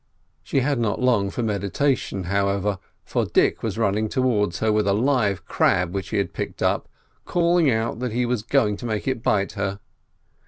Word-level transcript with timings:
She 0.41 0.61
had 0.61 0.79
not 0.79 0.99
long 0.99 1.29
for 1.29 1.43
meditation, 1.43 2.23
however, 2.23 2.79
for 3.05 3.23
Dick 3.23 3.61
was 3.61 3.77
running 3.77 4.09
towards 4.09 4.57
her 4.57 4.71
with 4.71 4.87
a 4.87 4.95
live 4.95 5.45
crab 5.45 5.93
which 5.93 6.09
he 6.09 6.17
had 6.17 6.33
picked 6.33 6.63
up, 6.63 6.89
calling 7.23 7.69
out 7.69 7.99
that 7.99 8.11
he 8.11 8.25
was 8.25 8.41
going 8.41 8.77
to 8.77 8.87
make 8.87 9.07
it 9.07 9.21
bite 9.21 9.51
her. 9.51 9.79